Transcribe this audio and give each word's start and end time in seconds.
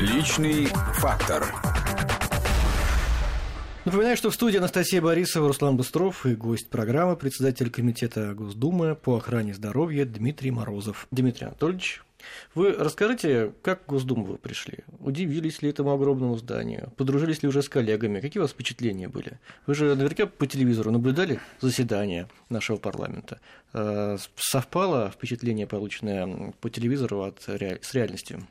Личный 0.00 0.64
фактор. 0.94 1.44
Напоминаю, 3.84 4.16
что 4.16 4.30
в 4.30 4.34
студии 4.34 4.56
Анастасия 4.56 5.02
Борисова, 5.02 5.48
Руслан 5.48 5.76
Быстров 5.76 6.24
и 6.24 6.34
гость 6.34 6.70
программы, 6.70 7.16
председатель 7.16 7.68
Комитета 7.68 8.32
Госдумы 8.32 8.94
по 8.94 9.18
охране 9.18 9.52
здоровья 9.52 10.06
Дмитрий 10.06 10.52
Морозов. 10.52 11.06
Дмитрий 11.10 11.48
Анатольевич, 11.48 12.02
вы 12.54 12.72
расскажите, 12.72 13.52
как 13.60 13.82
в 13.82 13.86
Госдуму 13.88 14.24
вы 14.24 14.38
пришли? 14.38 14.78
Удивились 15.00 15.60
ли 15.60 15.68
этому 15.68 15.92
огромному 15.92 16.34
зданию? 16.38 16.94
Подружились 16.96 17.42
ли 17.42 17.50
уже 17.50 17.60
с 17.60 17.68
коллегами? 17.68 18.20
Какие 18.20 18.40
у 18.40 18.44
вас 18.44 18.52
впечатления 18.52 19.08
были? 19.08 19.38
Вы 19.66 19.74
же 19.74 19.94
наверняка 19.94 20.24
по 20.24 20.46
телевизору 20.46 20.92
наблюдали 20.92 21.40
заседание 21.60 22.26
нашего 22.48 22.78
парламента. 22.78 23.38
Э, 23.74 24.16
совпало 24.36 25.10
впечатление, 25.10 25.66
полученное 25.66 26.54
по 26.62 26.70
телевизору 26.70 27.20
от, 27.20 27.42
с 27.42 27.94
реальностью? 27.94 28.46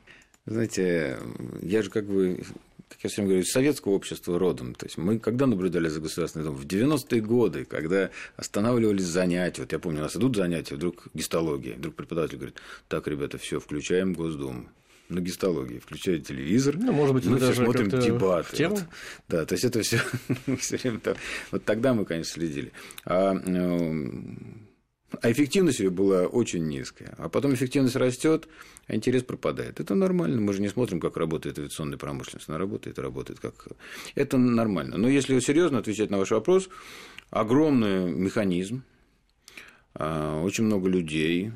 Знаете, 0.50 1.20
я 1.62 1.84
же 1.84 1.92
как 1.92 2.06
бы 2.06 2.42
как 2.90 3.04
я 3.04 3.10
всем 3.12 3.26
говорю, 3.26 3.42
из 3.42 3.52
советского 3.52 3.92
общества 3.94 4.40
родом. 4.40 4.74
То 4.74 4.88
есть 4.88 4.98
мы 4.98 5.20
когда 5.20 5.46
наблюдали 5.46 5.90
за 5.90 6.02
Государственным 6.02 6.48
домом? 6.48 6.60
В 6.60 6.66
90-е 6.66 7.22
годы, 7.22 7.66
когда 7.66 8.10
останавливались 8.36 9.06
занятия. 9.06 9.62
Вот 9.62 9.72
я 9.72 9.78
помню, 9.78 10.00
у 10.00 10.04
нас 10.04 10.16
идут 10.16 10.36
занятия, 10.36 10.74
вдруг 10.74 11.06
гистология. 11.14 11.76
Вдруг 11.76 11.94
преподаватель 11.94 12.38
говорит, 12.38 12.58
так, 12.88 13.08
ребята, 13.08 13.38
все, 13.38 13.60
включаем 13.60 14.14
Госдуму 14.14 14.68
на 15.08 15.20
гистологии, 15.20 15.78
включая 15.78 16.18
телевизор. 16.18 16.78
Ну, 16.78 16.92
может 16.92 17.14
быть, 17.14 17.26
мы 17.26 17.38
все 17.38 17.54
смотрим 17.54 17.90
дебаты. 17.90 18.58
Тему? 18.58 18.76
Вот. 18.76 18.86
Да, 19.28 19.46
то 19.46 19.54
есть 19.54 19.66
это 19.66 19.84
все 19.84 20.02
время. 20.78 21.00
Вот 21.52 21.64
тогда 21.64 21.94
мы, 21.94 22.06
конечно, 22.06 22.34
следили. 22.34 22.72
А, 23.06 23.34
ну, 23.34 24.12
а 25.22 25.32
эффективность 25.32 25.80
ее 25.80 25.90
была 25.90 26.28
очень 26.28 26.68
низкая. 26.68 27.16
А 27.18 27.30
потом 27.30 27.54
эффективность 27.54 27.96
растет, 27.96 28.48
а 28.88 28.96
интерес 28.96 29.24
пропадает. 29.24 29.80
Это 29.80 29.96
нормально. 29.96 30.40
Мы 30.40 30.54
же 30.54 30.62
не 30.62 30.70
смотрим, 30.70 31.00
как 31.00 31.18
работает 31.18 31.58
авиационная 31.58 31.98
промышленность. 31.98 32.48
Она 32.50 32.58
работает 32.58 33.00
работает 33.00 33.40
как. 33.40 33.68
Это 34.16 34.38
нормально. 34.38 34.98
Но 34.98 35.10
если 35.10 35.40
серьезно 35.40 35.80
отвечать 35.80 36.10
на 36.10 36.18
ваш 36.18 36.32
вопрос, 36.32 36.70
огромный 37.32 38.12
механизм, 38.12 38.84
а, 39.96 40.42
очень 40.42 40.66
много 40.66 40.90
людей. 40.90 41.52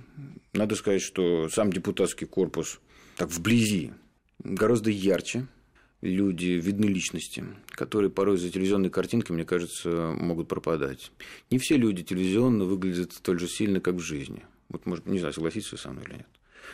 Надо 0.53 0.75
сказать, 0.75 1.01
что 1.01 1.49
сам 1.49 1.71
депутатский 1.71 2.27
корпус 2.27 2.79
так 3.15 3.29
вблизи 3.29 3.91
гораздо 4.39 4.89
ярче, 4.89 5.47
люди, 6.03 6.47
видны 6.47 6.85
личности, 6.85 7.45
которые 7.69 8.11
порой 8.11 8.37
за 8.37 8.49
телевизионной 8.49 8.89
картинкой, 8.89 9.35
мне 9.35 9.45
кажется, 9.45 10.15
могут 10.19 10.47
пропадать. 10.47 11.11
Не 11.49 11.57
все 11.57 11.77
люди 11.77 12.03
телевизионно 12.03 12.65
выглядят 12.65 13.13
столь 13.13 13.39
же 13.39 13.47
сильно, 13.47 13.79
как 13.79 13.95
в 13.95 13.99
жизни. 13.99 14.43
Вот, 14.69 14.85
может, 14.85 15.05
не 15.05 15.19
знаю, 15.19 15.33
согласитесь 15.33 15.79
со 15.79 15.91
мной 15.91 16.05
или 16.05 16.13
нет. 16.13 16.27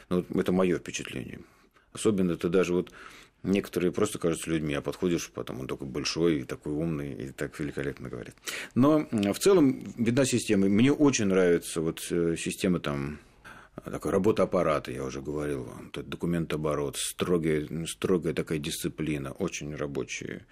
Но 0.09 0.25
вот 0.29 0.41
это 0.43 0.51
мое 0.51 0.77
впечатление. 0.77 1.39
Особенно 1.93 2.33
это 2.33 2.49
даже 2.49 2.73
вот 2.73 2.91
некоторые 3.43 3.91
просто 3.91 4.19
кажутся 4.19 4.49
людьми, 4.49 4.73
а 4.73 4.81
подходишь, 4.81 5.29
потом 5.29 5.61
он 5.61 5.67
такой 5.67 5.87
большой 5.87 6.41
и 6.41 6.43
такой 6.43 6.73
умный, 6.73 7.13
и 7.13 7.31
так 7.31 7.59
великолепно 7.59 8.09
говорит. 8.09 8.35
Но 8.75 9.07
в 9.11 9.39
целом 9.39 9.93
видна 9.97 10.25
система. 10.25 10.67
Мне 10.67 10.91
очень 10.91 11.25
нравится 11.25 11.81
вот 11.81 12.05
э, 12.09 12.35
система 12.37 12.79
там 12.79 13.19
такая 13.81 14.11
работа 14.11 14.43
аппарата, 14.43 14.91
я 14.91 15.03
уже 15.03 15.21
говорил 15.21 15.63
вам, 15.63 15.89
это 15.89 16.03
документооборот, 16.03 16.97
строгая, 16.97 17.67
строгая 17.85 18.33
такая 18.33 18.59
дисциплина, 18.59 19.31
очень 19.31 19.75
рабочие 19.75 20.45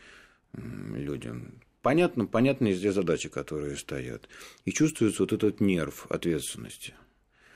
люди. 0.54 1.34
Понятно, 1.82 2.26
понятны 2.26 2.70
везде 2.70 2.92
задачи, 2.92 3.30
которые 3.30 3.78
стоят. 3.78 4.28
И 4.66 4.72
чувствуется 4.72 5.24
вот 5.24 5.34
этот 5.34 5.62
нерв 5.62 6.06
ответственности. 6.10 6.94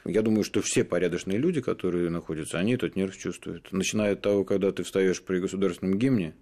Я 0.06 0.22
думаю, 0.22 0.44
что 0.44 0.62
все 0.62 0.84
порядочные 0.84 1.38
люди, 1.38 1.62
которые 1.62 2.10
находятся, 2.10 2.58
они 2.58 2.74
этот 2.74 2.96
нерв 2.96 3.18
чувствуют. 3.18 3.72
Начиная 3.72 4.14
от 4.14 4.22
того, 4.22 4.44
когда 4.46 4.72
ты 4.72 4.84
встаешь 4.84 5.22
при 5.22 5.40
государственном 5.40 6.00
гимне, 6.00 6.34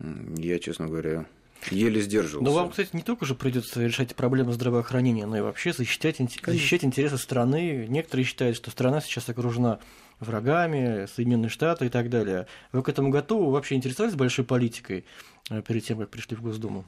я, 0.00 0.58
честно 0.58 0.86
говоря, 0.86 1.26
Еле 1.70 2.00
сдерживался. 2.00 2.44
Но 2.44 2.54
вам, 2.54 2.70
кстати, 2.70 2.90
не 2.92 3.02
только 3.02 3.24
же 3.24 3.34
придется 3.34 3.84
решать 3.84 4.14
проблемы 4.14 4.52
здравоохранения, 4.52 5.26
но 5.26 5.38
и 5.38 5.40
вообще 5.40 5.72
защищать, 5.72 6.18
защищать 6.18 6.84
интересы 6.84 7.18
страны. 7.18 7.86
Некоторые 7.88 8.26
считают, 8.26 8.56
что 8.56 8.70
страна 8.70 9.00
сейчас 9.00 9.28
окружена 9.28 9.80
врагами, 10.20 11.06
Соединенные 11.14 11.48
Штаты 11.48 11.86
и 11.86 11.88
так 11.88 12.10
далее. 12.10 12.46
Вы 12.72 12.82
к 12.82 12.88
этому 12.88 13.10
готовы? 13.10 13.46
Вы 13.46 13.52
вообще 13.52 13.74
интересовались 13.74 14.14
большой 14.14 14.44
политикой 14.44 15.04
э, 15.50 15.62
перед 15.62 15.84
тем, 15.84 15.98
как 15.98 16.10
пришли 16.10 16.36
в 16.36 16.42
Госдуму? 16.42 16.84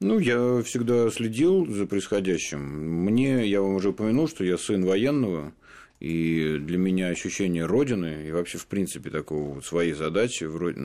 Ну, 0.00 0.18
я 0.18 0.62
всегда 0.62 1.10
следил 1.10 1.66
за 1.66 1.86
происходящим. 1.86 2.60
Мне, 3.04 3.46
я 3.46 3.62
вам 3.62 3.76
уже 3.76 3.90
упомянул, 3.90 4.28
что 4.28 4.44
я 4.44 4.58
сын 4.58 4.84
военного, 4.84 5.52
и 6.00 6.58
для 6.58 6.78
меня 6.78 7.08
ощущение 7.08 7.64
Родины 7.64 8.26
и 8.26 8.32
вообще, 8.32 8.58
в 8.58 8.66
принципе, 8.66 9.10
такого 9.10 9.54
вот 9.54 9.64
своей 9.64 9.92
задачи 9.92 10.44
вроде 10.44 10.80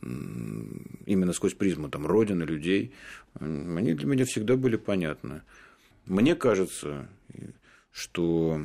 именно 0.00 1.32
сквозь 1.32 1.54
призму 1.54 1.88
там, 1.88 2.06
Родины, 2.06 2.44
людей, 2.44 2.92
они 3.38 3.94
для 3.94 4.06
меня 4.06 4.24
всегда 4.24 4.56
были 4.56 4.76
понятны. 4.76 5.42
Мне 6.06 6.34
кажется, 6.34 7.08
что 7.92 8.60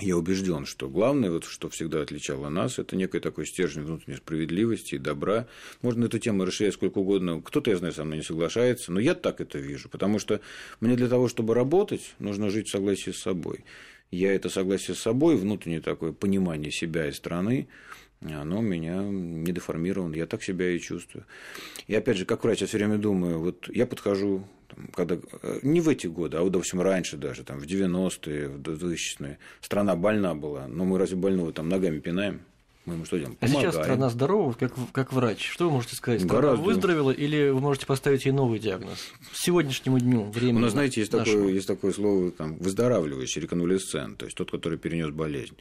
я 0.00 0.16
убежден, 0.16 0.64
что 0.64 0.88
главное, 0.88 1.30
вот, 1.30 1.44
что 1.44 1.68
всегда 1.68 2.02
отличало 2.02 2.48
нас, 2.48 2.78
это 2.78 2.94
некое 2.94 3.20
такой 3.20 3.46
стержень 3.46 3.82
внутренней 3.82 4.16
справедливости 4.18 4.94
и 4.94 4.98
добра. 4.98 5.48
Можно 5.82 6.04
эту 6.04 6.20
тему 6.20 6.44
расширять 6.44 6.74
сколько 6.74 6.98
угодно. 6.98 7.42
Кто-то, 7.42 7.70
я 7.70 7.76
знаю, 7.76 7.92
со 7.92 8.04
мной 8.04 8.18
не 8.18 8.24
соглашается, 8.24 8.92
но 8.92 9.00
я 9.00 9.14
так 9.14 9.40
это 9.40 9.58
вижу, 9.58 9.88
потому 9.88 10.20
что 10.20 10.40
мне 10.80 10.94
для 10.94 11.08
того, 11.08 11.26
чтобы 11.26 11.54
работать, 11.54 12.14
нужно 12.20 12.48
жить 12.48 12.68
в 12.68 12.70
согласии 12.70 13.10
с 13.10 13.18
собой. 13.18 13.64
Я 14.10 14.32
это 14.32 14.48
согласие 14.48 14.94
с 14.94 15.00
собой, 15.00 15.36
внутреннее 15.36 15.80
такое 15.80 16.12
понимание 16.12 16.70
себя 16.70 17.08
и 17.08 17.12
страны, 17.12 17.68
оно 18.22 18.58
у 18.58 18.62
меня 18.62 19.02
не 19.02 19.52
деформировано, 19.52 20.14
я 20.14 20.26
так 20.26 20.42
себя 20.42 20.70
и 20.70 20.80
чувствую. 20.80 21.24
И 21.86 21.94
опять 21.94 22.16
же, 22.16 22.24
как 22.24 22.42
врач, 22.42 22.60
я 22.60 22.66
все 22.66 22.78
время 22.78 22.98
думаю, 22.98 23.38
вот 23.38 23.68
я 23.68 23.86
подхожу, 23.86 24.44
там, 24.68 24.88
когда, 24.92 25.18
э, 25.42 25.60
не 25.62 25.80
в 25.80 25.88
эти 25.88 26.08
годы, 26.08 26.36
а 26.36 26.42
вот, 26.42 26.50
допустим, 26.50 26.80
раньше 26.80 27.16
даже, 27.16 27.44
там, 27.44 27.58
в 27.58 27.64
90-е, 27.64 28.48
в 28.48 28.60
2000-е, 28.60 29.38
страна 29.60 29.94
больна 29.94 30.34
была, 30.34 30.66
но 30.66 30.84
мы 30.84 30.98
разве 30.98 31.16
больного 31.16 31.52
там 31.52 31.68
ногами 31.68 32.00
пинаем? 32.00 32.40
Мы 32.88 32.94
ему 32.94 33.04
что 33.04 33.18
делаем? 33.18 33.36
Помогаем. 33.36 33.68
А 33.68 33.70
сейчас 33.70 33.84
страна 33.84 34.08
здорова, 34.08 34.54
как, 34.54 34.72
как 34.92 35.12
врач. 35.12 35.46
Что 35.50 35.66
вы 35.66 35.72
можете 35.72 35.94
сказать? 35.94 36.22
Страна 36.22 36.40
Гораздо... 36.40 36.64
выздоровела 36.64 37.10
или 37.10 37.50
вы 37.50 37.60
можете 37.60 37.84
поставить 37.84 38.24
ей 38.24 38.32
новый 38.32 38.58
диагноз? 38.58 38.98
Сегодняшнему 39.34 40.00
дню, 40.00 40.22
времени 40.30 40.56
У 40.56 40.60
нас, 40.60 40.72
знаете, 40.72 41.00
есть 41.00 41.12
такое, 41.12 41.48
есть 41.48 41.66
такое 41.66 41.92
слово 41.92 42.30
там, 42.30 42.56
выздоравливающий, 42.56 43.42
реконвалесцент, 43.42 44.16
то 44.16 44.24
есть 44.24 44.38
тот, 44.38 44.50
который 44.50 44.78
перенес 44.78 45.10
болезнь. 45.10 45.54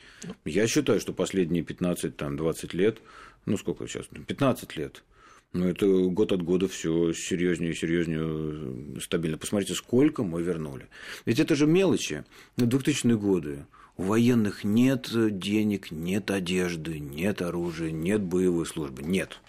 Я 0.46 0.68
считаю, 0.68 1.02
что 1.02 1.12
последние 1.12 1.64
15-20 1.64 2.78
лет, 2.78 3.00
ну 3.46 3.58
сколько 3.58 3.86
сейчас, 3.88 4.06
15 4.08 4.78
лет, 4.78 5.04
ну, 5.52 5.68
это 5.68 5.86
год 5.86 6.32
от 6.32 6.44
года 6.44 6.70
все 6.70 7.12
серьезнее 7.12 7.72
и 7.72 7.76
серьезнее 7.76 9.02
стабильно. 9.02 9.38
Посмотрите, 9.38 9.74
сколько 9.74 10.24
мы 10.24 10.42
вернули. 10.42 10.88
Ведь 11.26 11.40
это 11.40 11.56
же 11.56 11.68
мелочи. 11.68 12.24
2000-е 12.58 13.18
годы 13.18 13.66
у 13.98 14.04
военных 14.04 14.64
нет 14.64 15.10
денег, 15.12 15.92
нет 15.92 16.30
одежды, 16.30 17.00
нет 17.00 17.42
оружия, 17.42 17.92
нет 17.92 18.22
боевой 18.22 18.66
службы, 18.66 19.02
нет. 19.04 19.40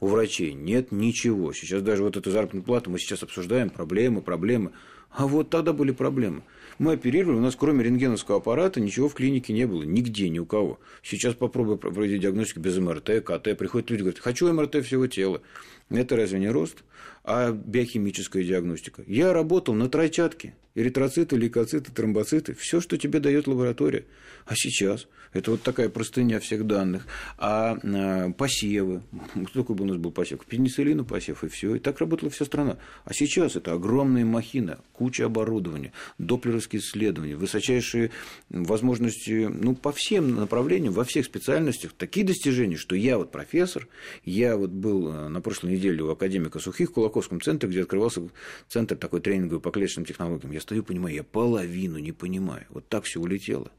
У 0.00 0.08
врачей 0.08 0.52
нет 0.52 0.92
ничего. 0.92 1.52
Сейчас 1.52 1.82
даже 1.82 2.02
вот 2.02 2.16
эту 2.16 2.30
заработную 2.30 2.64
плату 2.64 2.90
мы 2.90 2.98
сейчас 2.98 3.22
обсуждаем, 3.22 3.70
проблемы, 3.70 4.20
проблемы. 4.20 4.72
А 5.10 5.26
вот 5.26 5.50
тогда 5.50 5.72
были 5.72 5.92
проблемы. 5.92 6.42
Мы 6.78 6.94
оперировали, 6.94 7.36
у 7.36 7.40
нас 7.40 7.54
кроме 7.54 7.84
рентгеновского 7.84 8.38
аппарата 8.38 8.80
ничего 8.80 9.08
в 9.08 9.14
клинике 9.14 9.52
не 9.52 9.66
было, 9.66 9.82
нигде, 9.82 10.28
ни 10.30 10.38
у 10.38 10.46
кого. 10.46 10.80
Сейчас 11.02 11.34
попробуй 11.34 11.76
проводить 11.76 12.22
диагностику 12.22 12.60
без 12.60 12.78
МРТ, 12.78 13.22
КТ. 13.24 13.56
Приходят 13.56 13.90
люди, 13.90 14.00
говорят, 14.00 14.20
хочу 14.20 14.52
МРТ 14.52 14.84
всего 14.84 15.06
тела. 15.06 15.42
Это 15.92 16.16
разве 16.16 16.38
не 16.38 16.48
рост? 16.48 16.84
А 17.24 17.52
биохимическая 17.52 18.42
диагностика. 18.42 19.02
Я 19.06 19.32
работал 19.32 19.74
на 19.74 19.88
тройчатке. 19.88 20.54
Эритроциты, 20.74 21.36
лейкоциты, 21.36 21.92
тромбоциты. 21.92 22.54
Все, 22.54 22.80
что 22.80 22.96
тебе 22.96 23.20
дает 23.20 23.46
лаборатория. 23.46 24.06
А 24.46 24.54
сейчас 24.56 25.06
это 25.32 25.50
вот 25.50 25.62
такая 25.62 25.88
простыня 25.88 26.40
всех 26.40 26.66
данных. 26.66 27.06
А, 27.38 27.78
а 27.82 28.32
посевы. 28.32 29.02
Такой 29.52 29.76
был 29.76 29.84
у 29.84 29.88
нас 29.88 29.96
был 29.98 30.10
посев? 30.10 30.44
Пенициллину 30.46 31.04
посев, 31.04 31.44
и 31.44 31.48
все. 31.48 31.74
И 31.74 31.78
так 31.78 31.98
работала 31.98 32.30
вся 32.30 32.44
страна. 32.44 32.78
А 33.04 33.12
сейчас 33.12 33.54
это 33.56 33.72
огромная 33.72 34.24
махина, 34.24 34.78
куча 34.92 35.26
оборудования, 35.26 35.92
доплеровские 36.18 36.80
исследования, 36.80 37.36
высочайшие 37.36 38.10
возможности 38.48 39.48
ну, 39.52 39.74
по 39.74 39.92
всем 39.92 40.34
направлениям, 40.34 40.92
во 40.94 41.04
всех 41.04 41.26
специальностях. 41.26 41.92
Такие 41.92 42.26
достижения, 42.26 42.76
что 42.76 42.96
я 42.96 43.18
вот 43.18 43.30
профессор, 43.30 43.88
я 44.24 44.56
вот 44.56 44.70
был 44.70 45.12
э, 45.12 45.28
на 45.28 45.40
прошлой 45.40 45.72
неделе 45.72 45.81
у 45.90 46.10
академика 46.10 46.58
Сухих 46.58 46.90
в 46.90 46.92
Кулаковском 46.92 47.40
центре, 47.40 47.68
где 47.68 47.82
открывался 47.82 48.22
центр 48.68 48.96
такой 48.96 49.20
тренинговый 49.20 49.60
по 49.60 49.70
клеточным 49.70 50.04
технологиям. 50.04 50.52
Я 50.52 50.60
стою, 50.60 50.82
понимаю, 50.82 51.14
я 51.14 51.22
половину 51.22 51.98
не 51.98 52.12
понимаю. 52.12 52.66
Вот 52.70 52.88
так 52.88 53.04
все 53.04 53.20
улетело. 53.20 53.70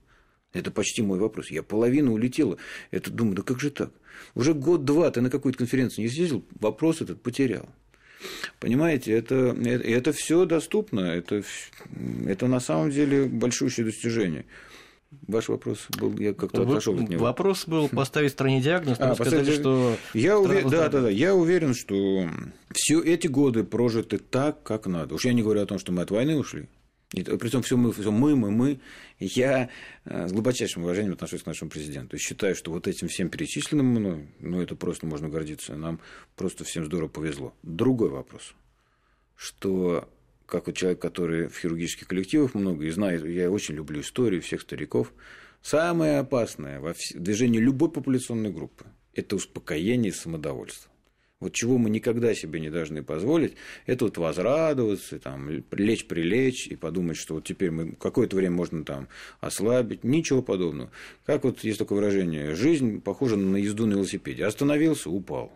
Это 0.54 0.70
почти 0.72 1.02
мой 1.02 1.20
вопрос. 1.20 1.50
Я 1.50 1.64
половину 1.64 2.14
улетела. 2.14 2.58
Это 2.92 3.10
думаю, 3.12 3.38
да 3.38 3.42
как 3.42 3.60
же 3.60 3.72
так? 3.72 3.92
Уже 4.36 4.54
год-два 4.54 5.10
ты 5.12 5.22
на 5.22 5.30
какую-то 5.30 5.58
конференцию 5.58 6.06
не 6.06 6.10
съездил, 6.10 6.46
вопрос 6.60 7.02
этот 7.02 7.22
потерял. 7.22 7.68
Понимаете, 8.60 9.12
это, 9.12 9.56
это, 9.66 9.84
это 9.84 10.14
все 10.14 10.46
доступно, 10.46 11.02
это, 11.02 11.44
это 12.26 12.48
на 12.48 12.60
самом 12.60 12.92
деле 12.92 13.26
большущее 13.26 13.86
достижение. 13.86 14.46
Ваш 15.28 15.50
вопрос 15.50 15.88
был, 15.98 16.18
я 16.18 16.34
как-то 16.34 16.64
отошел 16.64 17.00
от 17.00 17.10
него. 17.10 17.24
Вопрос 17.24 17.68
был 17.68 17.90
поставить 17.92 18.32
стране 18.32 18.62
диагноз, 18.62 18.98
а, 19.00 19.16
сказали, 19.16 19.40
поставить... 19.40 19.60
что... 19.60 19.98
Я 20.14 20.40
увер... 20.40 20.70
да, 20.70 20.90
да, 20.90 21.02
да, 21.02 21.10
я 21.10 21.36
уверен, 21.36 21.74
что 21.74 22.30
все 22.72 23.02
эти 23.02 23.28
годы 23.28 23.64
прожиты 23.64 24.18
так, 24.18 24.64
как 24.64 24.88
надо. 24.88 25.16
Уж 25.16 25.26
я 25.26 25.34
не 25.34 25.42
говорю 25.42 25.62
о 25.62 25.66
том, 25.66 25.80
что 25.80 25.92
мы 25.92 26.02
от 26.02 26.12
войны 26.12 26.38
ушли. 26.38 26.68
Притом 27.14 27.62
все 27.62 27.78
мы, 27.78 27.92
все 27.94 28.12
мы, 28.12 28.36
мы, 28.36 28.50
мы. 28.50 28.80
Я 29.20 29.70
э, 30.06 30.28
с 30.28 30.32
глубочайшим 30.32 30.84
уважением 30.84 31.14
отношусь 31.14 31.44
к 31.44 31.46
нашему 31.46 31.70
президенту. 31.70 32.16
И 32.16 32.20
считаю, 32.20 32.56
что 32.56 32.72
вот 32.72 32.88
этим 32.88 33.08
всем 33.08 33.30
перечисленным 33.30 33.86
мной, 33.86 34.28
ну, 34.40 34.62
это 34.62 34.76
просто 34.76 35.06
можно 35.06 35.30
гордиться. 35.30 35.76
Нам 35.76 36.00
просто 36.36 36.64
всем 36.64 36.86
здорово 36.86 37.10
повезло. 37.10 37.54
Другой 37.62 38.10
вопрос, 38.10 38.56
что 39.36 40.10
как 40.54 40.68
вот 40.68 40.76
человек, 40.76 41.00
который 41.00 41.48
в 41.48 41.58
хирургических 41.58 42.08
коллективах 42.08 42.54
много 42.54 42.86
и 42.86 42.92
знает, 42.92 43.26
я 43.26 43.50
очень 43.50 43.74
люблю 43.74 44.02
историю 44.02 44.40
всех 44.44 44.62
стариков, 44.62 45.12
самое 45.64 46.20
опасное 46.20 46.80
в 46.80 46.94
движении 47.16 47.58
любой 47.58 47.90
популяционной 47.90 48.52
группы– 48.52 48.86
это 49.16 49.36
успокоение 49.36 50.12
и 50.12 50.16
самодовольство. 50.16 50.92
Вот 51.40 51.54
чего 51.54 51.80
мы 51.80 51.90
никогда 51.90 52.36
себе 52.36 52.60
не 52.60 52.70
должны 52.70 53.02
позволить, 53.02 53.56
это 53.88 54.06
вот 54.06 54.20
возрадоваться, 54.20 55.18
там, 55.18 55.50
лечь 55.72 56.06
прилечь 56.06 56.68
и 56.68 56.76
подумать, 56.76 57.18
что 57.18 57.34
вот 57.34 57.46
теперь 57.46 57.72
мы 57.72 57.94
какое-то 57.94 58.36
время 58.36 58.56
можно 58.56 58.86
там 58.86 59.08
ослабить. 59.42 60.04
Ничего 60.04 60.44
подобного. 60.44 60.92
Как 61.26 61.46
вот 61.46 61.64
есть 61.64 61.80
такое 61.80 61.98
выражение, 61.98 62.54
жизнь 62.54 63.02
похожа 63.02 63.38
на 63.38 63.58
езду 63.58 63.88
на 63.88 63.94
велосипеде. 63.94 64.46
Остановился, 64.46 65.10
упал. 65.10 65.52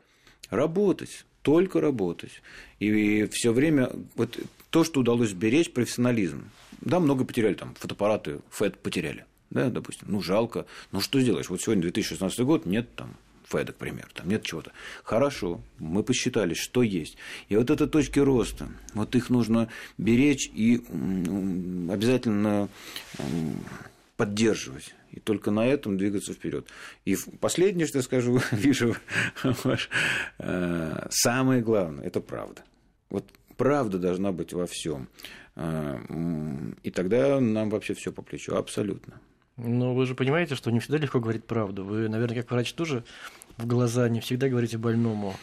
Работать, 0.49 1.25
только 1.43 1.81
работать. 1.81 2.41
И 2.79 3.27
все 3.31 3.53
время 3.53 3.91
вот 4.15 4.39
то, 4.69 4.83
что 4.83 4.99
удалось 5.01 5.33
беречь, 5.33 5.71
профессионализм. 5.71 6.49
Да, 6.81 6.99
много 6.99 7.25
потеряли, 7.25 7.55
там, 7.55 7.75
фотоаппараты, 7.75 8.39
ФЭД 8.49 8.77
потеряли. 8.79 9.25
Да, 9.49 9.69
допустим, 9.69 10.07
ну 10.11 10.21
жалко. 10.21 10.65
Ну 10.91 10.99
что 11.01 11.19
сделаешь? 11.19 11.49
Вот 11.49 11.61
сегодня 11.61 11.83
2016 11.83 12.39
год, 12.41 12.65
нет 12.65 12.93
там 12.95 13.15
ФЭДа, 13.47 13.71
к 13.71 13.77
примеру, 13.77 14.09
там 14.13 14.27
нет 14.27 14.43
чего-то. 14.43 14.71
Хорошо, 15.03 15.61
мы 15.79 16.03
посчитали, 16.03 16.53
что 16.53 16.83
есть. 16.83 17.15
И 17.47 17.55
вот 17.55 17.69
это 17.69 17.87
точки 17.87 18.19
роста, 18.19 18.67
вот 18.93 19.15
их 19.15 19.29
нужно 19.29 19.69
беречь 19.97 20.49
и 20.53 20.81
обязательно 21.89 22.67
поддерживать. 24.17 24.93
И 25.11 25.19
только 25.21 25.51
на 25.51 25.65
этом 25.65 25.97
двигаться 25.97 26.33
вперед. 26.33 26.67
И 27.05 27.15
последнее, 27.39 27.87
что 27.87 27.99
я 27.99 28.03
скажу, 28.03 28.41
вижу, 28.51 28.95
э, 30.37 31.07
самое 31.09 31.61
главное, 31.61 32.05
это 32.05 32.19
правда. 32.19 32.63
Вот 33.09 33.23
правда 33.57 33.97
должна 33.97 34.31
быть 34.31 34.53
во 34.53 34.65
всем. 34.65 35.09
Э, 35.55 35.99
и 36.83 36.91
тогда 36.91 37.39
нам 37.39 37.69
вообще 37.69 37.93
все 37.93 38.11
по 38.11 38.21
плечу, 38.21 38.55
абсолютно. 38.55 39.19
Но 39.57 39.95
вы 39.95 40.05
же 40.05 40.13
понимаете, 40.13 40.55
что 40.55 40.69
не 40.69 40.79
всегда 40.79 40.97
легко 40.97 41.19
говорить 41.19 41.45
правду. 41.45 41.83
Вы, 41.83 42.07
наверное, 42.09 42.41
как 42.41 42.51
врач 42.51 42.73
тоже 42.73 43.03
в 43.57 43.65
глаза 43.65 44.07
не 44.07 44.19
всегда 44.19 44.49
говорите 44.49 44.77
больному 44.77 45.35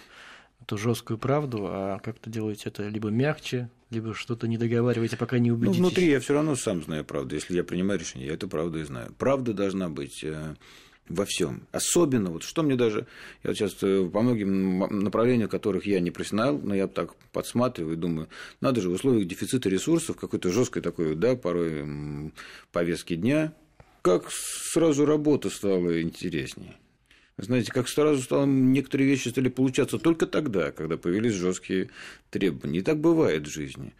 эту 0.62 0.78
жесткую 0.78 1.18
правду, 1.18 1.66
а 1.68 1.98
как-то 1.98 2.30
делаете 2.30 2.70
это 2.70 2.88
либо 2.88 3.10
мягче, 3.10 3.68
либо 3.90 4.14
что-то 4.14 4.48
не 4.48 4.56
договариваете, 4.56 5.16
пока 5.16 5.38
не 5.38 5.52
убедитесь. 5.52 5.80
Ну, 5.80 5.88
внутри 5.88 6.08
я 6.08 6.20
все 6.20 6.34
равно 6.34 6.54
сам 6.54 6.82
знаю 6.82 7.04
правду. 7.04 7.34
Если 7.34 7.54
я 7.54 7.64
принимаю 7.64 8.00
решение, 8.00 8.28
я 8.28 8.34
эту 8.34 8.48
правду 8.48 8.78
и 8.78 8.84
знаю. 8.84 9.12
Правда 9.18 9.52
должна 9.52 9.88
быть 9.88 10.22
э, 10.22 10.54
во 11.08 11.24
всем. 11.24 11.66
Особенно, 11.70 12.30
вот 12.30 12.42
что 12.42 12.62
мне 12.62 12.76
даже, 12.76 13.06
я 13.42 13.50
вот 13.50 13.56
сейчас 13.56 13.76
э, 13.82 14.08
по 14.10 14.22
многим 14.22 14.78
направлениям, 15.02 15.48
которых 15.48 15.86
я 15.86 16.00
не 16.00 16.10
профессионал, 16.10 16.58
но 16.58 16.74
я 16.74 16.86
так 16.86 17.14
подсматриваю 17.32 17.94
и 17.94 17.98
думаю, 17.98 18.28
надо 18.60 18.80
же 18.80 18.88
в 18.88 18.92
условиях 18.92 19.28
дефицита 19.28 19.68
ресурсов, 19.68 20.16
какой-то 20.16 20.50
жесткой 20.50 20.82
такой, 20.82 21.14
да, 21.14 21.36
порой 21.36 22.32
повестки 22.72 23.16
дня, 23.16 23.52
как 24.02 24.30
сразу 24.30 25.04
работа 25.04 25.50
стала 25.50 26.00
интереснее. 26.00 26.76
Знаете, 27.36 27.72
как 27.72 27.88
сразу 27.88 28.22
стало, 28.22 28.46
некоторые 28.46 29.08
вещи 29.08 29.28
стали 29.28 29.48
получаться 29.48 29.98
только 29.98 30.26
тогда, 30.26 30.70
когда 30.70 30.96
появились 30.96 31.34
жесткие 31.34 31.90
требования. 32.30 32.78
И 32.78 32.82
так 32.82 33.00
бывает 33.00 33.46
в 33.48 33.50
жизни. 33.50 33.92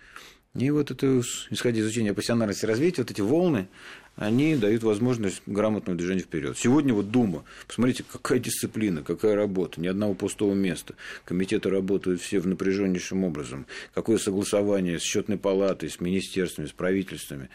И 0.57 0.71
вот 0.71 0.93
это, 0.93 1.21
исходя 1.51 1.81
из 1.81 1.85
изучения 1.85 2.15
пассионарности 2.15 2.65
развития, 2.65 3.03
вот 3.03 3.11
эти 3.11 3.21
волны, 3.21 3.69
они 4.15 4.55
дают 4.55 4.85
возможность 4.85 5.43
грамотного 5.47 5.99
движения 5.99 6.21
вперед. 6.21 6.57
Сегодня 6.57 6.95
вот 6.95 7.11
Дума, 7.11 7.45
посмотрите, 7.67 8.05
какая 8.11 8.39
дисциплина, 8.39 9.03
какая 9.03 9.35
работа, 9.35 9.81
ни 9.81 9.89
одного 9.89 10.15
пустого 10.15 10.55
места. 10.55 10.95
Комитеты 11.25 11.71
работают 11.71 12.21
все 12.21 12.39
в 12.39 12.47
напряженнейшем 12.47 13.25
образом. 13.25 13.67
Какое 13.93 14.19
согласование 14.19 15.01
с 15.01 15.03
счетной 15.03 15.39
палатой, 15.39 15.91
с 15.91 16.01
министерствами, 16.01 16.67
с 16.67 16.73
правительствами. 16.73 17.51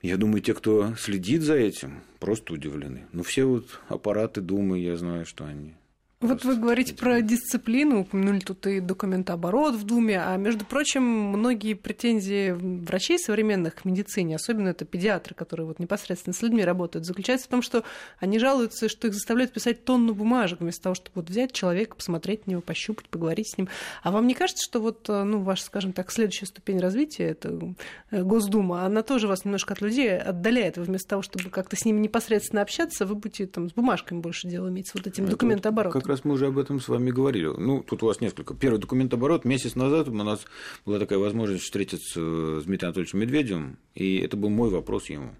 Я 0.00 0.16
думаю, 0.16 0.40
те, 0.40 0.54
кто 0.54 0.94
следит 0.96 1.42
за 1.42 1.56
этим, 1.56 2.00
просто 2.18 2.54
удивлены. 2.54 3.00
Но 3.12 3.18
ну, 3.18 3.22
все 3.24 3.44
вот 3.44 3.80
аппараты 3.88 4.40
Думы, 4.40 4.78
я 4.78 4.96
знаю, 4.96 5.26
что 5.26 5.44
они 5.44 5.74
вот 6.20 6.44
вы 6.44 6.56
говорите 6.56 6.94
про 6.94 7.22
дисциплину, 7.22 8.00
упомянули 8.00 8.40
тут 8.40 8.66
и 8.66 8.80
документооборот 8.80 9.76
в 9.76 9.84
Думе, 9.84 10.20
а 10.20 10.36
между 10.36 10.64
прочим, 10.64 11.02
многие 11.02 11.74
претензии 11.74 12.50
врачей 12.50 13.20
современных 13.20 13.76
к 13.76 13.84
медицине, 13.84 14.34
особенно 14.34 14.70
это 14.70 14.84
педиатры, 14.84 15.36
которые 15.36 15.66
вот 15.66 15.78
непосредственно 15.78 16.34
с 16.34 16.42
людьми 16.42 16.64
работают, 16.64 17.06
заключаются 17.06 17.46
в 17.46 17.50
том, 17.50 17.62
что 17.62 17.84
они 18.18 18.40
жалуются, 18.40 18.88
что 18.88 19.06
их 19.06 19.14
заставляют 19.14 19.52
писать 19.52 19.84
тонну 19.84 20.12
бумажек 20.12 20.58
вместо 20.58 20.82
того, 20.82 20.96
чтобы 20.96 21.12
вот 21.14 21.30
взять 21.30 21.52
человека, 21.52 21.94
посмотреть 21.94 22.48
на 22.48 22.52
него, 22.52 22.62
пощупать, 22.62 23.08
поговорить 23.08 23.52
с 23.52 23.56
ним. 23.56 23.68
А 24.02 24.10
вам 24.10 24.26
не 24.26 24.34
кажется, 24.34 24.64
что 24.64 24.80
вот, 24.80 25.08
э, 25.08 25.22
ну, 25.22 25.42
ваша, 25.42 25.62
скажем 25.62 25.92
так, 25.92 26.10
следующая 26.10 26.46
ступень 26.46 26.80
развития, 26.80 27.26
это 27.26 27.74
э, 28.10 28.24
Госдума, 28.24 28.84
она 28.84 29.04
тоже 29.04 29.28
вас 29.28 29.44
немножко 29.44 29.74
от 29.74 29.80
людей 29.82 30.18
отдаляет. 30.18 30.78
Вы 30.78 30.82
вместо 30.82 31.10
того, 31.10 31.22
чтобы 31.22 31.48
как-то 31.50 31.76
с 31.76 31.84
ними 31.84 32.00
непосредственно 32.00 32.62
общаться, 32.62 33.06
вы 33.06 33.14
будете 33.14 33.46
там 33.46 33.70
с 33.70 33.72
бумажками 33.72 34.18
больше 34.18 34.48
дела 34.48 34.68
иметь, 34.68 34.88
с 34.88 34.94
вот 34.94 35.06
этим 35.06 35.26
документооборотом 35.26 36.07
раз 36.08 36.24
мы 36.24 36.34
уже 36.34 36.46
об 36.46 36.58
этом 36.58 36.80
с 36.80 36.88
вами 36.88 37.10
говорили. 37.10 37.46
Ну, 37.46 37.82
тут 37.82 38.02
у 38.02 38.06
вас 38.06 38.20
несколько. 38.20 38.54
Первый 38.54 38.78
документ 38.78 39.12
оборот. 39.14 39.44
Месяц 39.44 39.74
назад 39.74 40.08
у 40.08 40.12
нас 40.12 40.44
была 40.84 40.98
такая 40.98 41.18
возможность 41.18 41.64
встретиться 41.64 42.60
с 42.60 42.64
Дмитрием 42.64 42.88
Анатольевичем 42.88 43.20
Медведевым, 43.20 43.78
и 43.94 44.18
это 44.18 44.36
был 44.36 44.48
мой 44.48 44.70
вопрос 44.70 45.08
ему, 45.10 45.34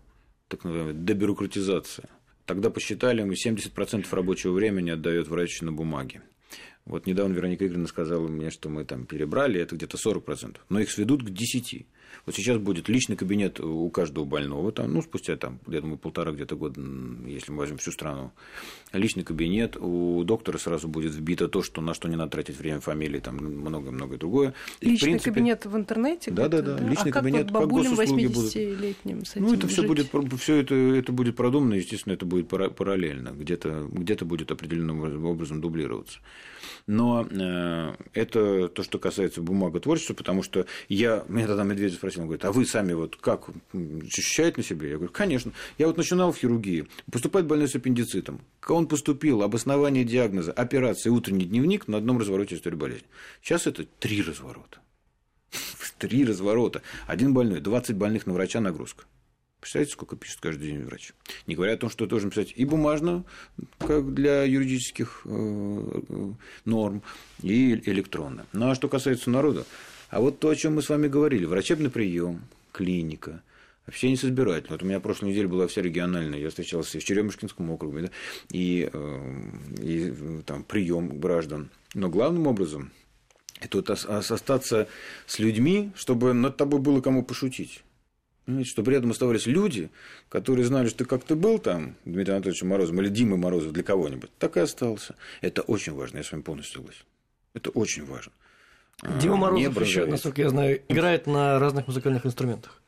так 0.49 0.65
называемая 0.65 0.95
дебюрократизация. 0.95 2.09
Тогда 2.47 2.71
посчитали, 2.71 3.23
мы 3.23 3.35
70% 3.35 4.07
рабочего 4.11 4.53
времени 4.53 4.91
отдает 4.91 5.29
врач 5.29 5.61
на 5.61 5.73
бумаге. 5.73 6.23
Вот 6.89 7.07
недавно 7.07 7.35
Вероника 7.35 7.67
Игоревна 7.67 7.87
сказала 7.87 8.27
мне, 8.29 8.51
что 8.51 8.71
мы 8.71 8.85
там 8.85 9.05
перебрали, 9.05 9.61
это 9.61 9.77
где-то 9.77 9.99
40%, 9.99 10.57
но 10.71 10.81
их 10.81 10.91
сведут 10.91 11.23
к 11.23 11.29
10%. 11.29 11.85
Вот 12.27 12.35
сейчас 12.35 12.59
будет 12.59 12.89
личный 12.89 13.17
кабинет 13.17 13.61
у 13.61 13.89
каждого 13.91 14.25
больного, 14.25 14.73
там, 14.73 14.93
ну, 14.93 15.03
спустя, 15.03 15.37
там, 15.37 15.61
я 15.67 15.81
думаю, 15.81 15.99
полтора 15.99 16.33
где-то 16.33 16.57
года, 16.57 16.81
если 17.27 17.53
мы 17.53 17.59
возьмем 17.59 17.79
всю 17.79 17.93
страну, 17.93 18.33
личный 18.93 19.25
кабинет, 19.25 19.77
у 19.77 20.25
доктора 20.25 20.59
сразу 20.59 20.89
будет 20.89 21.15
вбито 21.15 21.49
то, 21.49 21.63
что, 21.63 21.81
на 21.81 21.95
что 21.95 22.09
не 22.09 22.17
надо 22.17 22.33
тратить 22.33 22.59
время, 22.59 22.81
фамилии, 22.81 23.21
там, 23.21 23.37
много-много 23.37 24.17
другое. 24.17 24.55
И, 24.81 24.91
личный 24.91 25.07
принципе... 25.07 25.31
кабинет 25.31 25.67
в 25.67 25.77
интернете? 25.77 26.31
Да, 26.31 26.49
да, 26.49 26.63
да, 26.63 26.79
личный 26.79 27.11
а 27.11 27.15
кабинет, 27.15 27.47
как, 27.47 27.53
вот 27.53 27.63
бабулям 27.63 27.97
как 27.97 27.97
госуслуги 27.97 28.27
будут. 28.27 28.53
с 28.53 28.57
этим 28.57 29.23
Ну, 29.37 29.55
это 29.55 29.69
все 29.69 29.83
будет, 29.83 30.09
все 30.39 30.57
это, 30.57 30.75
это 30.75 31.13
будет 31.13 31.37
продумано, 31.37 31.75
естественно, 31.75 32.15
это 32.15 32.27
будет 32.27 32.49
параллельно, 32.49 33.31
где-то 33.31 33.89
где 33.91 34.17
будет 34.17 34.51
определенным 34.51 35.25
образом 35.25 35.61
дублироваться. 35.61 36.19
Но 36.89 37.29
э, 37.31 37.95
это 38.15 38.69
то, 38.69 38.83
что 38.83 38.99
касается 38.99 39.43
бумаготворчества, 39.43 40.15
потому 40.15 40.43
что 40.43 40.65
я, 40.89 41.23
меня 41.29 41.47
тогда 41.47 41.63
Медведев 41.63 41.99
спросил, 41.99 42.23
он 42.23 42.29
говорит, 42.29 42.47
а 42.47 42.51
вы 42.51 42.65
сами 42.65 42.95
вот 42.95 43.17
как 43.17 43.51
ощущаете 43.75 44.55
на 44.57 44.63
себе? 44.63 44.89
Я 44.89 44.97
говорю, 44.97 45.13
конечно. 45.13 45.53
Я 45.77 45.87
вот 45.87 45.99
начинал 45.99 46.33
в 46.33 46.39
хирургии, 46.39 46.89
поступает 47.13 47.47
больной 47.47 47.69
с 47.69 47.75
аппендицитом. 47.77 48.41
Он 48.67 48.87
поступил, 48.87 49.43
обоснование 49.43 50.03
диагноза, 50.03 50.51
операция, 50.51 51.13
утренний 51.13 51.45
дневник 51.45 51.89
на 51.89 51.99
одном 51.99 52.19
развороте 52.19 52.55
истории 52.55 52.77
болезни. 52.77 53.07
Сейчас 53.43 53.67
это 53.67 53.85
три 53.85 54.23
разворота. 54.23 54.79
Три 55.99 56.25
разворота. 56.25 56.81
Один 57.07 57.35
больной, 57.35 57.61
20 57.61 57.97
больных 57.97 58.27
на 58.27 58.33
врача 58.33 58.61
нагрузка. 58.61 59.05
Представляете, 59.61 59.93
сколько 59.93 60.17
пишет 60.17 60.39
каждый 60.41 60.69
день 60.69 60.85
врач? 60.85 61.13
Не 61.47 61.57
говоря 61.57 61.75
о 61.75 61.77
том, 61.77 61.91
что 61.91 62.07
должен 62.07 62.31
писать 62.31 62.53
и 62.55 62.65
бумажно, 62.65 63.25
как 63.79 64.15
для 64.15 64.45
юридических 64.45 65.23
э, 65.25 66.01
э, 66.09 66.33
норм, 66.65 67.03
и 67.43 67.75
электронно. 67.91 68.47
Ну 68.53 68.71
а 68.71 68.75
что 68.77 68.89
касается 68.89 69.31
народа, 69.31 69.65
а 70.11 70.21
вот 70.21 70.39
то, 70.39 70.49
о 70.49 70.57
чем 70.57 70.77
мы 70.77 70.83
с 70.83 70.89
вами 70.89 71.09
говорили, 71.09 71.45
врачебный 71.45 71.91
прием, 71.91 72.43
клиника, 72.73 73.43
общение 73.87 74.17
с 74.17 74.25
избирателем. 74.25 74.75
Вот 74.75 74.83
у 74.83 74.87
меня 74.87 75.01
прошлой 75.01 75.31
неделе 75.31 75.49
была 75.49 75.67
вся 75.67 75.83
региональная, 75.83 76.39
я 76.39 76.51
встречался 76.51 77.01
в 77.01 77.05
Черемушкинском 77.05 77.69
округе, 77.71 78.03
да, 78.03 78.11
и, 78.53 78.89
э, 78.93 79.43
и 79.83 80.43
там 80.47 80.63
прием 80.63 81.19
граждан. 81.19 81.71
Но 81.95 82.09
главным 82.09 82.47
образом 82.47 82.93
это 83.61 83.79
вот 83.79 83.91
остаться 83.91 84.89
с 85.27 85.39
людьми, 85.41 85.91
чтобы 85.97 86.33
над 86.33 86.57
тобой 86.57 86.79
было 86.81 87.01
кому 87.01 87.25
пошутить. 87.25 87.83
Понимаете, 88.49 88.71
чтобы 88.71 88.93
рядом 88.93 89.11
оставались 89.11 89.45
люди, 89.45 89.91
которые 90.31 90.65
знали, 90.65 90.89
что 90.89 91.01
ты 91.01 91.05
как 91.05 91.23
ты 91.23 91.35
был 91.35 91.59
там, 91.59 91.97
Дмитрий 92.07 92.33
Анатольевич 92.33 92.63
Морозов 92.63 92.97
или 92.97 93.11
Дима 93.11 93.37
Морозов 93.37 93.73
для 93.75 93.83
кого-нибудь, 93.83 94.31
так 94.39 94.57
и 94.57 94.61
остался. 94.61 95.17
Это 95.43 95.61
очень 95.61 95.93
важно, 95.93 96.17
я 96.17 96.25
с 96.25 96.33
вами 96.33 96.41
полностью 96.41 96.81
согласен. 96.81 97.05
Это 97.53 97.69
очень 97.69 98.07
важно. 98.07 98.33
Дима 99.21 99.35
а, 99.35 99.37
Морозов 99.37 99.83
еще, 99.83 100.07
насколько 100.07 100.41
я 100.41 100.49
знаю, 100.49 100.81
играет 100.89 101.27
на 101.27 101.59
разных 101.59 101.89
музыкальных 101.89 102.25
инструментах. 102.25 102.81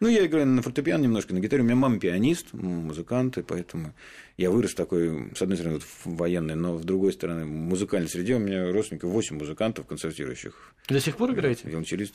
Ну, 0.00 0.08
я 0.08 0.26
играю 0.26 0.46
на 0.46 0.62
фортепиано 0.62 1.02
немножко, 1.02 1.34
на 1.34 1.40
гитаре. 1.40 1.62
У 1.62 1.64
меня 1.64 1.76
мама 1.76 1.98
пианист, 1.98 2.52
музыкант, 2.52 3.38
и 3.38 3.42
поэтому 3.42 3.94
я 4.36 4.50
вырос 4.50 4.74
такой, 4.74 5.30
с 5.36 5.42
одной 5.42 5.56
стороны, 5.56 5.76
вот, 5.76 5.86
военный, 6.04 6.54
но 6.54 6.78
с 6.78 6.82
другой 6.82 7.12
стороны, 7.12 7.44
в 7.44 7.48
музыкальной 7.48 8.08
среде 8.08 8.36
у 8.36 8.38
меня 8.38 8.72
родственников 8.72 9.10
8 9.10 9.38
музыкантов 9.38 9.86
концертирующих. 9.86 10.74
До 10.88 11.00
сих 11.00 11.16
пор 11.16 11.32
играете? 11.32 11.68
Виолончелист. 11.68 12.14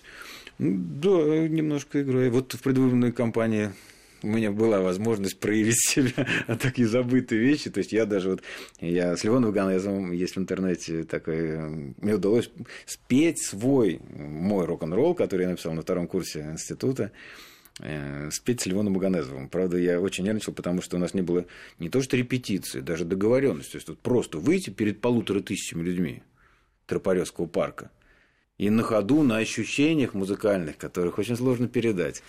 Да, 0.60 1.48
немножко 1.48 2.02
играю. 2.02 2.32
Вот 2.32 2.54
в 2.54 2.62
предвыборной 2.62 3.12
кампании 3.12 3.72
у 4.24 4.28
меня 4.28 4.52
была 4.52 4.82
возможность 4.82 5.40
проявить 5.40 5.80
себя 5.80 6.28
на 6.48 6.58
такие 6.58 6.88
забытые 6.88 7.40
вещи. 7.40 7.70
То 7.70 7.80
есть 7.80 7.92
я 7.92 8.06
даже 8.06 8.32
вот, 8.32 8.42
я 8.80 9.16
с 9.16 9.24
Левоном 9.24 9.52
Ганезовым 9.52 10.12
есть 10.12 10.36
в 10.36 10.40
интернете 10.40 11.04
такой, 11.04 11.94
мне 11.98 12.16
удалось 12.16 12.50
спеть 12.86 13.42
свой, 13.42 14.02
мой 14.10 14.66
рок-н-ролл, 14.66 15.14
который 15.14 15.44
я 15.44 15.50
написал 15.50 15.74
на 15.74 15.82
втором 15.82 16.08
курсе 16.08 16.42
института, 16.52 17.04
э, 17.04 17.10
спеть 18.32 18.62
с 18.62 18.66
Левоном 18.66 18.94
Маганезовым. 18.94 19.50
Правда, 19.50 19.78
я 19.78 20.02
очень 20.02 20.24
нервничал, 20.24 20.54
потому 20.54 20.82
что 20.82 20.98
у 20.98 21.00
нас 21.00 21.14
не 21.14 21.22
было 21.22 21.46
не 21.78 21.90
то 21.90 22.02
что 22.02 22.18
репетиции, 22.18 22.80
даже 22.80 23.06
договоренности. 23.06 23.74
То 23.74 23.78
есть 23.78 23.90
вот 23.90 24.00
просто 24.00 24.40
выйти 24.40 24.72
перед 24.72 25.00
полутора 25.00 25.42
тысячами 25.42 25.84
людьми 25.84 26.24
Тропаревского 26.88 27.46
парка 27.46 27.92
и 28.58 28.70
на 28.70 28.84
ходу, 28.84 29.24
на 29.24 29.38
ощущениях 29.38 30.14
музыкальных, 30.14 30.78
которых 30.78 31.20
очень 31.20 31.36
сложно 31.36 31.68
передать, 31.68 32.24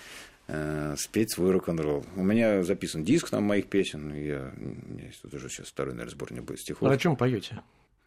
э, 0.47 0.95
спеть 0.99 1.33
свой 1.33 1.53
рок-н-ролл. 1.53 2.05
У 2.17 2.23
меня 2.23 2.63
записан 2.63 3.05
диск 3.05 3.31
там 3.31 3.45
моих 3.45 3.67
песен. 3.67 4.15
Я, 4.15 4.53
есть 5.03 5.23
тут 5.23 5.35
уже 5.35 5.49
сейчас 5.49 5.69
второй, 5.69 5.95
наверное, 5.95 6.13
сбор 6.13 6.33
не 6.33 6.41
будет 6.41 6.61
стихов. 6.61 6.89
А 6.89 6.93
о 6.93 6.99
чем 6.99 7.17
поете? 7.17 7.61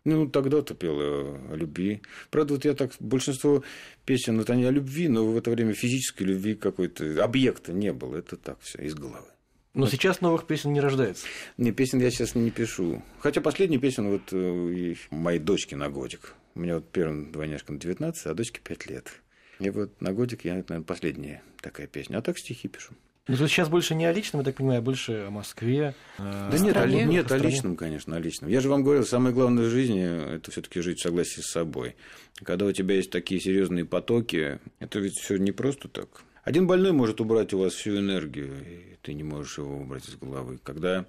Ну, 0.04 0.28
тогда-то 0.28 0.74
пел 0.74 0.98
о 1.00 1.56
любви. 1.56 2.02
Правда, 2.32 2.56
вот 2.56 2.66
я 2.66 2.74
так, 2.74 2.92
большинство 3.00 3.64
песен, 4.04 4.38
вот 4.38 4.50
они 4.50 4.66
о 4.66 4.72
любви, 4.72 5.08
но 5.08 5.26
в 5.26 5.38
это 5.38 5.52
время 5.52 5.74
физической 5.74 6.24
любви 6.24 6.56
какой-то 6.56 7.24
объекта 7.24 7.72
не 7.72 7.94
было. 7.94 8.18
Это 8.18 8.36
так 8.36 8.60
все 8.62 8.80
из 8.80 8.96
головы. 8.96 9.28
Но 9.74 9.82
вот. 9.82 9.92
сейчас 9.92 10.20
новых 10.20 10.48
песен 10.48 10.74
не 10.74 10.82
рождается. 10.82 11.28
Не, 11.58 11.72
песен 11.72 12.00
я 12.00 12.10
сейчас 12.10 12.36
не 12.36 12.52
пишу. 12.52 13.02
Хотя 13.20 13.42
последнюю 13.42 13.80
песню 13.80 14.10
вот 14.10 14.34
э, 14.34 14.96
моей 15.12 15.40
дочке 15.40 15.76
на 15.76 15.90
годик. 15.90 16.34
У 16.56 16.60
меня 16.60 16.76
вот 16.76 16.92
первым 16.92 17.32
двойняшкам 17.32 17.80
19, 17.80 18.26
а 18.26 18.34
дочке 18.34 18.60
5 18.62 18.88
лет. 18.88 19.22
И 19.60 19.70
вот 19.70 20.02
на 20.02 20.12
годик 20.12 20.44
я, 20.44 20.54
наверное, 20.54 20.82
последняя 20.82 21.42
такая 21.62 21.88
песня. 21.88 22.18
А 22.18 22.22
так 22.22 22.38
стихи 22.38 22.68
пишу. 22.68 22.94
Ну, 23.32 23.38
то 23.38 23.44
есть 23.44 23.56
сейчас 23.56 23.70
больше 23.70 23.96
не 23.96 24.06
о 24.06 24.12
личном, 24.12 24.42
я 24.42 24.46
так 24.46 24.56
понимаю, 24.56 24.80
а 24.80 24.82
больше 24.82 25.24
о 25.28 25.30
Москве. 25.30 25.96
Да 26.18 26.58
нет, 26.60 26.76
о, 26.76 26.86
нет, 26.86 27.32
о 27.32 27.38
личном, 27.38 27.78
конечно, 27.78 28.18
о 28.18 28.20
личном. 28.20 28.50
Я 28.50 28.60
же 28.60 28.68
вам 28.68 28.84
говорил, 28.84 29.06
самое 29.06 29.34
главное 29.34 29.68
в 29.68 29.70
жизни– 29.70 30.04
это 30.36 30.52
все 30.52 30.62
таки 30.62 30.82
жить 30.82 31.00
в 31.00 31.02
согласии 31.02 31.40
с 31.40 31.46
собой. 31.46 31.96
Когда 32.44 32.66
у 32.66 32.74
тебя 32.74 32.96
есть 32.96 33.10
такие 33.10 33.40
серьезные 33.40 33.86
потоки, 33.86 34.60
это 34.80 35.00
ведь 35.00 35.18
все 35.18 35.38
не 35.38 35.54
просто 35.54 35.88
так. 35.88 36.24
Один 36.44 36.68
больной 36.68 36.92
может 36.92 37.22
убрать 37.22 37.54
у 37.54 37.60
вас 37.60 37.74
всю 37.74 37.98
энергию, 37.98 38.52
и 38.68 38.98
ты 39.02 39.14
не 39.14 39.24
можешь 39.24 39.60
его 39.60 39.78
убрать 39.78 40.10
из 40.10 40.16
головы. 40.16 40.60
Когда 40.62 41.06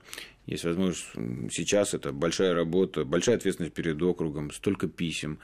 есть 0.47 0.62
возможность, 0.62 1.07
сейчас 1.50 1.93
это 1.93 2.12
большая 2.12 2.55
работа, 2.55 3.05
большая 3.05 3.35
ответственность 3.35 3.75
перед 3.75 4.00
округом, 4.00 4.52
столько 4.52 4.87
писем, 4.87 5.41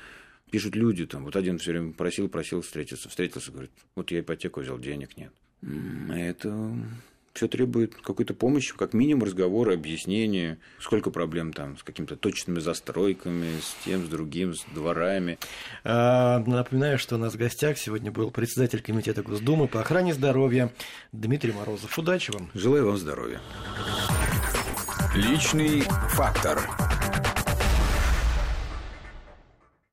пишут 0.52 0.76
люди 0.76 1.06
там. 1.06 1.24
Вот 1.24 1.34
один 1.34 1.58
все 1.58 1.72
время 1.72 1.92
просил, 1.92 2.28
просил 2.28 2.60
встретиться, 2.60 3.08
встретился, 3.08 3.50
говорит, 3.50 3.72
вот 3.96 4.12
я 4.12 4.20
ипотеку 4.20 4.60
взял, 4.60 4.78
денег 4.78 5.16
нет. 5.16 5.32
Это 5.62 6.72
все 7.38 7.46
требует 7.46 7.94
какой-то 7.94 8.34
помощи, 8.34 8.74
как 8.76 8.94
минимум 8.94 9.22
разговора, 9.22 9.74
объяснения, 9.74 10.58
сколько 10.80 11.10
проблем 11.10 11.52
там 11.52 11.78
с 11.78 11.84
какими-то 11.84 12.16
точными 12.16 12.58
застройками, 12.58 13.60
с 13.60 13.84
тем, 13.84 14.04
с 14.04 14.08
другим, 14.08 14.54
с 14.54 14.64
дворами. 14.74 15.38
А, 15.84 16.40
напоминаю, 16.40 16.98
что 16.98 17.14
у 17.14 17.18
нас 17.18 17.34
в 17.34 17.36
гостях 17.36 17.78
сегодня 17.78 18.10
был 18.10 18.32
председатель 18.32 18.82
комитета 18.82 19.22
Госдумы 19.22 19.68
по 19.68 19.80
охране 19.80 20.14
здоровья 20.14 20.72
Дмитрий 21.12 21.52
Морозов. 21.52 21.96
Удачи 21.96 22.32
вам. 22.32 22.50
Желаю 22.54 22.86
вам 22.86 22.96
здоровья. 22.96 23.40
Личный 25.14 25.82
фактор. 26.10 26.60